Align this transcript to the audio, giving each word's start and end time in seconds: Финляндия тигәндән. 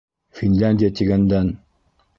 Финляндия 0.39 0.91
тигәндән. 1.01 1.57